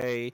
[0.00, 0.32] Okay,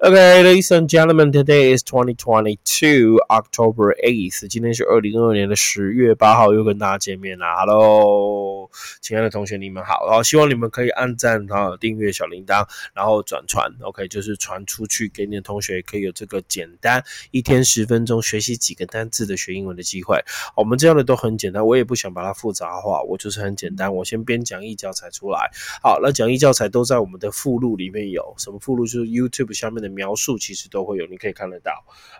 [0.00, 4.48] okay, ladies and gentlemen, today is 2022 October 8th.
[4.48, 7.56] 今天是二零二二年的十月八号，又跟大家见面啦。
[7.58, 8.70] Hello，
[9.02, 10.06] 亲爱的同学，你们好。
[10.06, 13.70] 然后希望你们可以按赞啊，订阅小铃铛，然后转传。
[13.82, 20.18] OK，就是传出去给你的同学，可以有这个简单一天十分钟学习几个单字的学英文的机会。
[20.56, 23.94] 我们这样的都很简单，我也不想把它复杂化，我就是很简单。
[23.94, 25.50] 我先编讲义教材出来。
[25.82, 28.86] 好，那讲义教材都在我们的附录里面有什么附录？
[28.86, 31.72] 就是 YouTube 下面的描述，其实都会有，你可以看得到。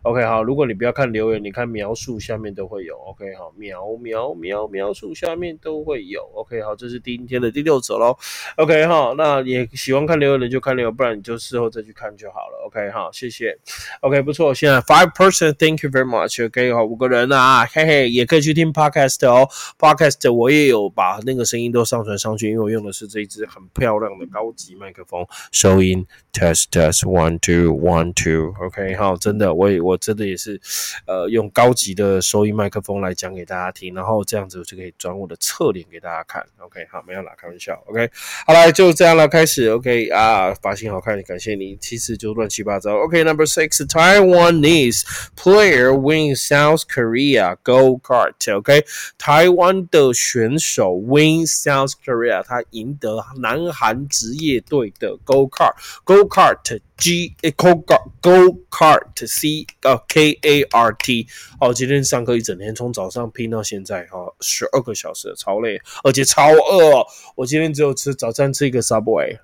[0.02, 2.96] OK，好，如果你不要看留言，你看描述下面都会有。
[2.98, 6.22] OK，好，描描描描述下面都会有。
[6.34, 8.16] OK，好，这是今天的第六则喽。
[8.56, 12.66] OK，好，那也喜欢看留言的就看留言，不然你就事后再去看就好了。
[12.66, 13.58] OK，好，谢谢。
[14.00, 16.44] OK，不错，现在 five person，thank you very much。
[16.44, 19.48] OK，好，五个人啊，嘿嘿，也可以去听 Podcast 哦。
[19.78, 26.71] Podcast 我也有把那个声音都上传上去，因为我用的是这一支很漂亮的高级麦克风，收音 test。
[26.72, 30.58] Test one two one two OK 好，真的我也我真的也是，
[31.06, 36.42] 呃，用高级的收音麦克风来讲给大家听，然后这样子我就可以转我的侧脸给大家看。
[36.56, 37.78] OK 好，没有啦，开玩笑。
[37.88, 38.10] OK
[38.46, 39.68] 好了，就这样了，开始。
[39.68, 41.76] OK 啊，发型好看，感谢你。
[41.76, 42.96] 其实就乱七八糟。
[43.00, 45.02] OK，Number six Taiwanese
[45.36, 48.32] player wins South Korea go kart。
[48.56, 48.82] OK，
[49.18, 56.51] 台湾的选手 win South Korea，他赢得南韩职业队的 go kart go kart。
[56.96, 61.26] G go kart go kart C 呃 K A R T
[61.60, 67.06] 哦，今天上课一整天，从早上拼到现在哈，十二个小时，超累，而且超饿。
[67.34, 69.38] 我今天只有吃早餐吃一个 Subway，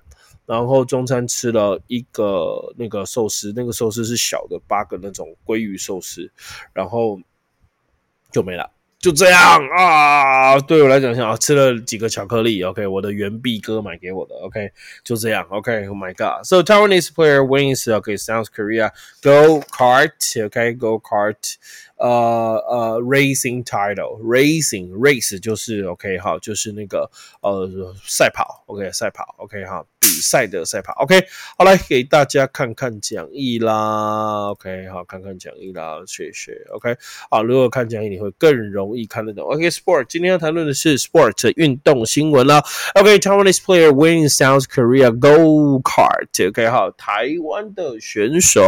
[0.45, 6.31] 然后中餐吃了一个那个寿司，那个寿司是小的八个那种鲑鱼寿司，
[6.73, 7.19] 然后
[8.31, 8.71] 就没了。
[8.99, 14.69] 就这样啊，对我来讲，像啊，吃了几个巧克力，OK，我的原币哥买给我的，OK，
[15.05, 21.55] 就这样，OK，Oh my God，So Taiwanese player wins，OK，South Korea go kart，OK，go kart，
[21.99, 27.09] 呃呃，racing title，racing race 就是 OK，好，就是那个
[27.41, 27.69] 呃
[28.05, 29.85] 赛跑，OK，赛跑，OK，好。
[30.01, 31.23] 比赛的赛跑，OK，
[31.55, 36.95] 好来给大家看看讲义啦，OK，好看看讲义啦，谢谢，OK，
[37.29, 42.63] 好，如果看讲义你会更容易看得懂，OK，Sport，今天要谈论的是 Sport 运动新闻啦
[42.95, 48.63] ，OK，Taiwanese player wins South Korea go kart，OK，好，台湾的选手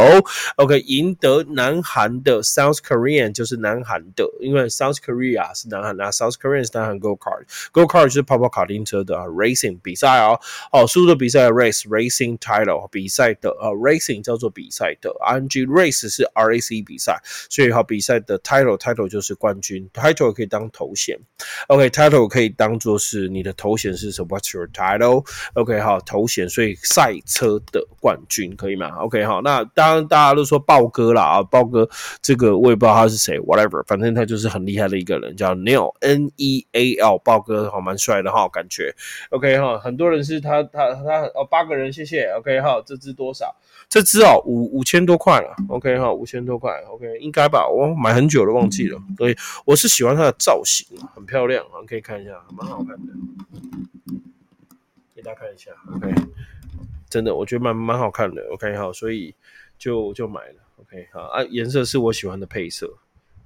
[0.57, 10.39] ，OK，赢得南韩的 South Korea 就是南韩的，因为 South Korea 是南韩啊，South Korean 是南韩 go kart，go kart 就是跑跑卡丁车的 racing 比赛哦，
[10.71, 11.41] 哦，输的比赛。
[11.51, 21.19] race racing title 比赛的呃 racing 叫做比赛的 ing race 是 rac 比赛，所以好比赛的 title title 就是冠军 title 可以当头衔
[21.67, 31.89] ，OK title 可以当做是你的头衔是什么？What's your title？OK 好头衔，所以赛车的冠军可以吗？OK 好，那当然大家都说豹哥啦啊，豹哥
[32.21, 38.95] 这个我也不知道他是谁，whatever，反正他就是很厉害的一个人，叫 Neil N E A L 豹哥好蛮帅的哈，感觉
[39.29, 41.29] OK 哈，很多人是他他他。
[41.35, 42.25] 哦，八个人，谢谢。
[42.37, 43.55] OK 哈，这只多少？
[43.89, 45.55] 这只哦，五五千多块了。
[45.69, 46.71] OK 哈，五千多块。
[46.89, 47.67] OK，应该吧？
[47.67, 48.97] 我买很久了，忘记了。
[49.17, 49.35] 所以
[49.65, 53.13] 我是喜欢它的造型，很漂亮啊，可以看一下，蛮好看的。
[55.15, 55.71] 给大家看一下。
[55.95, 56.13] OK，
[57.09, 58.41] 真的，我觉得蛮蛮好看的。
[58.51, 59.33] OK 哈，所以
[59.77, 60.55] 就就买了。
[60.91, 62.97] OK 好啊，颜色是我喜欢的配色。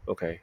[0.06, 0.40] OK。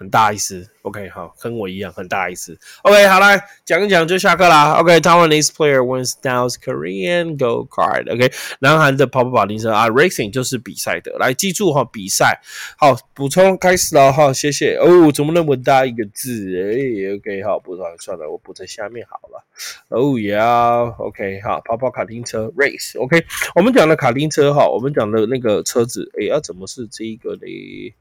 [0.00, 12.40] 很大意思，OK，好，跟我一样很大意思，OK，好来讲一讲就下课啦，OK，Taiwanese player wins South Korean go kart，OK，南韩的跑跑跑丁车啊，racing 就是比赛的，来记住哈，比赛，
[12.78, 14.76] 好，补充开始了哈，谢谢。
[14.76, 16.32] 哦，怎么那么大一个字？
[16.56, 19.44] 哎，OK，好，不算算了，我补在下面好了，
[19.90, 23.22] 哦呀，OK，好，跑跑卡丁车 race，OK，
[23.54, 27.92] 我们讲的卡丁车哈，我们讲的那个车子，哎，要怎么是这个嘞？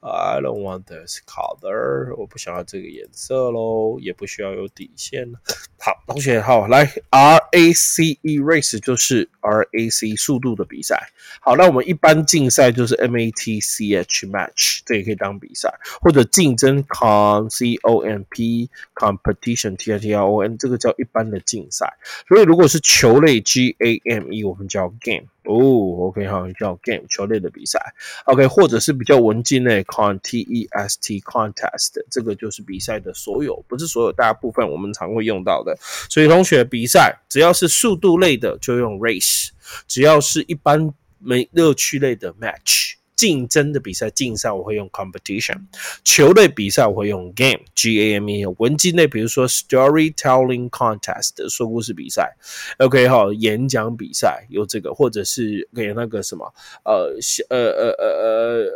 [0.00, 5.32] ？I don't want this color，我不想要这个颜色喽，也不需要有底线。
[5.78, 11.10] 好，同学好，来 R A C E race 就是 R A C 速度的比赛。
[11.40, 20.14] 好，那我们一般竞赛就是 M A T C H match，这也可以当比赛，或者竞争 con C O M P competition T I T
[20.14, 21.92] R O N，这个叫一般的竞赛。
[22.28, 25.26] 所以如果是球类 G A M E，我们叫 game。
[25.46, 27.78] 哦，OK 哈，叫 game 球类的比赛
[28.24, 35.76] ，OK，或者是比较文静类 contest contest，这个就是比赛的所有，不是所有大部分我们常会用到的。
[36.10, 39.50] 所以同学比赛只要是速度类的就用 race，
[39.86, 45.56] 只要是一般没乐趣类的 match 竞争的比赛、竞赛，我会用 competition；
[46.04, 52.36] 球类比赛我会用 game，G A M E；文经类，比如说 storytelling contest，说故事比赛
[52.78, 56.52] ，OK 哈，演讲比赛有这个，或者是给那个什么，
[56.84, 57.16] 呃，
[57.48, 58.06] 呃呃呃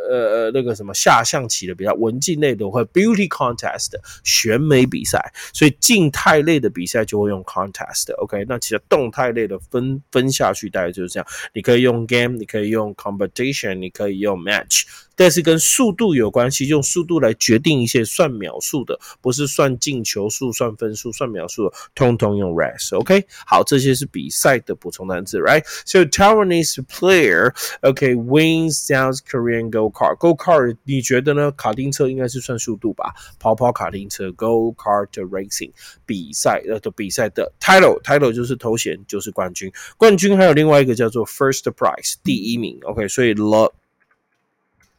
[0.09, 3.91] 呃呃那个什么下象棋的比赛，文静类的会 beauty contest，
[4.23, 14.83] 选美比赛，所以静态类的比赛就会用 contest，OK，那其实动态类的分分下去大概就是这样，你可以用 game，你可以用 competition，你可以用 match。
[15.13, 22.97] 但是跟速度有关系，用速度来决定一些算秒数的，不是算进球数、算分数、算秒数，通通用 race。
[22.97, 31.51] OK，好，这些是比赛的补充单词，right？So Taiwanese player OK wins South Korean go kart go kart，你觉得呢？
[31.51, 33.13] 卡丁车应该是算速度吧？
[33.37, 35.71] 跑跑卡丁车 go kart racing
[36.07, 39.71] 比赛呃的比赛的 title title 就是头衔，就是冠军。
[39.97, 42.79] 冠军还有另外一个叫做 first prize 第一名。
[42.83, 43.71] OK，所以 love。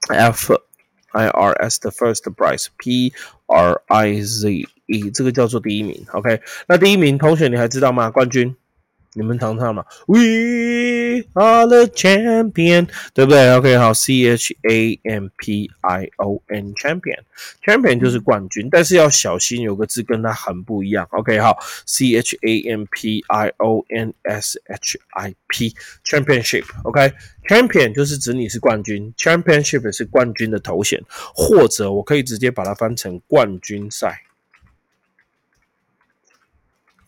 [0.09, 0.55] F
[1.13, 3.13] I R S 的 first prize P
[3.47, 4.51] R I Z
[4.87, 6.41] E 这个叫做第一名，OK？
[6.67, 8.11] 那第一名同学你还知道吗？
[8.11, 8.55] 冠军，
[9.15, 10.19] 你们常唱吗？We
[11.35, 21.07] are the champion，对不对？OK，好，C H A M P I O N champion，champion 就是冠军，但是要小心，有个字跟它很不一样。
[21.11, 27.13] OK，好，C H A M P I O N S H I P，championship，OK。
[27.49, 31.03] Champion 就是指你是冠军，Championship 是冠军的头衔，
[31.35, 34.23] 或者我可以直接把它翻成冠军赛，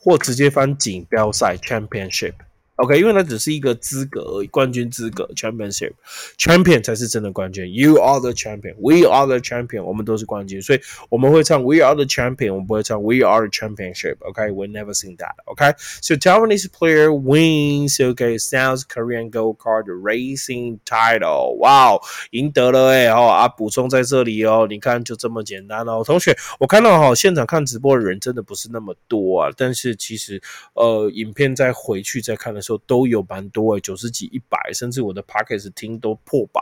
[0.05, 2.35] 或直接翻锦标赛 Championship。
[2.80, 7.70] OK，因为它只是一个资格而已，冠军资格 Championship，Champion 才是真的冠军。
[7.74, 10.80] You are the champion，We are the champion，我们都是冠军，所以
[11.10, 18.38] 我们会唱 We are the champion，我们不会唱 We are the championship。OK，we never sing that。OK，so Taiwanese player wins OK
[18.38, 21.58] South Korean go kart racing title。
[21.58, 22.00] 哇，
[22.31, 30.42] 赢得了哎哦啊，补充在这里哦，你看就这么简单哦，同学，我看到哈现场看直播的人真的不是那么多啊，但是其实
[30.76, 32.62] 呃影片再回去再看的。
[32.65, 36.61] 时候都有蛮多诶，九十几、一百，甚至我的 p o c k e t 听都破百，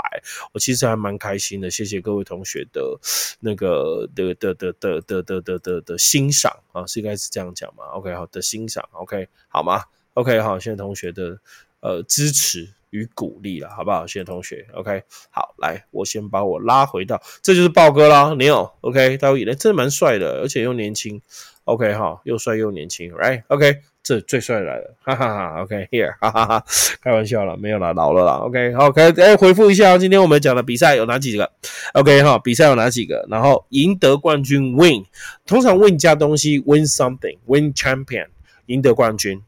[0.53, 1.71] 我其实还蛮开心的。
[1.71, 2.99] 谢谢各位同学的
[3.41, 9.85] 那个的的的的的的的的欣赏啊，是应该是这样讲嘛？OK，好的欣赏，OK 好吗
[10.15, 11.39] ？OK 好，谢谢同学的
[11.81, 14.07] 呃支持与鼓励了，好不好？
[14.07, 21.23] 谢谢同学，OK 好，来我先把我拉回到，这就是豹哥啦，你有 OK，他演的真的蛮帅的，而且又年轻
[21.64, 23.81] ，OK 哈，又帅又年轻，Right？OK。
[24.05, 26.64] 这最帅来了，哈哈哈，OK，here，哈哈哈，
[27.00, 31.49] 开玩笑了，没有了，老了啦，OK，OK，哎，回复一下，今天我们讲的比赛有哪几个
[31.94, 33.25] ？OK 哈，比赛有哪几个？
[33.31, 35.05] 然后赢得冠军，win，
[35.47, 38.26] 通常 win 加东西，win something，win champion，
[38.67, 39.41] 赢得冠军，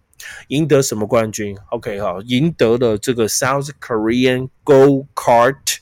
[0.47, 5.74] 赢得什么冠军？OK 哈，赢得了这个 South Korean Go Kart。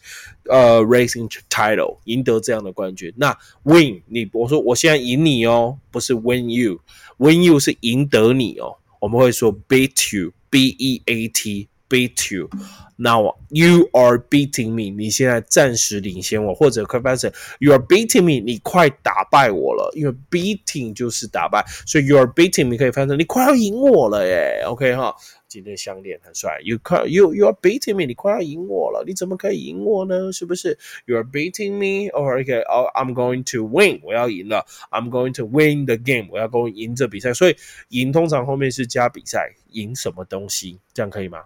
[0.48, 12.34] 呃，racing title 赢得这样的冠军，那 win 你我说我现在赢你哦，不是 win you，win you 是赢得你哦，我们会说 beat you，b e a t beat
[12.34, 12.48] you。
[12.96, 24.94] Now you are beating me，你现在暂时领先我，或者可以翻成 you are beating me，你快打败我了，因为 beating 就是打败，所以 you are beating me 可以翻成你快要赢我了耶，OK
[24.94, 25.14] 哈。
[25.52, 30.32] 今天项链很帅，You can you you are beating me，你快要赢我了，你怎么可以赢我呢？
[30.32, 37.56] 是不是？You are beating me，or OK，哦，I'm going to win，我要赢了，I'm going to win the game，我要跟我赢这比赛，所以
[37.90, 41.44] 赢通常后面是加比赛，赢什么东西，这样可以吗？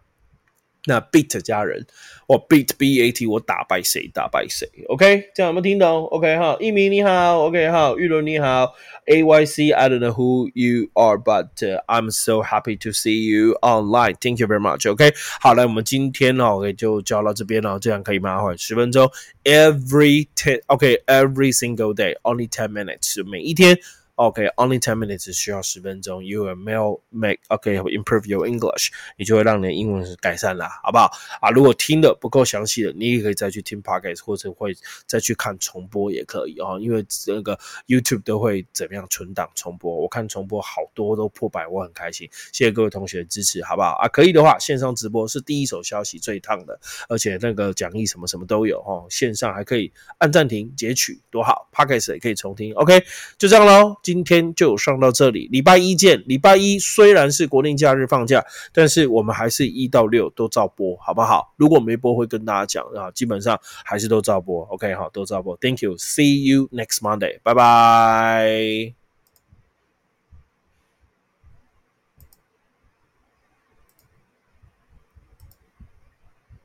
[0.86, 1.84] 那 beat 家人，
[2.26, 4.08] 我 beat b a t，我打败谁？
[4.14, 8.74] 打败谁？OK，这样有没有听懂？OK 哈，一鸣你好，OK 好，玉伦你好
[9.06, 11.48] ，A Y C，I don't know who you are，but
[11.86, 14.16] I'm so happy to see you online.
[14.20, 14.88] Thank you very much.
[14.90, 18.40] OK，好，来我们今天哦，OK 就教到这边了，这样可以吗？
[18.40, 19.10] 或者十分钟
[19.44, 23.76] ，every ten，OK，every single day，only ten minutes，每一天。
[24.16, 26.24] OK, only ten minutes 只需要十分钟。
[26.24, 31.10] You will make OK improve your English，你就会让你的英文改善了，好不好？
[31.40, 34.74] 啊，如果听的不够详细的，你也可以再去听 podcast，或者会
[35.06, 36.78] 再去看重播也可以哦。
[36.80, 42.26] 因为这个 YouTube 都会怎么样存档重播，我看重播好多都破百，我很开心。
[42.52, 43.98] 谢谢各位同学的支持，好不好？
[44.00, 46.80] 啊，可以的话，线上直播是第一手消息最烫的，
[47.10, 49.06] 而且那个讲义什么什么都有哦。
[49.10, 52.72] 线上还可以按暂停截取，多好！podcast 也可以重听。
[52.76, 52.98] OK，
[53.36, 53.94] 就这样喽。
[54.06, 56.22] 今天就上到这里，礼拜一见。
[56.28, 58.40] 礼拜一虽然是国定假日放假，
[58.72, 61.52] 但是我们还是一到六都照播，好不好？
[61.56, 64.62] 如果没播会跟大家讲啊，基本上还是都照播。
[64.66, 65.56] OK，好，都照播。
[65.56, 69.05] Thank you，See you next Monday，拜拜。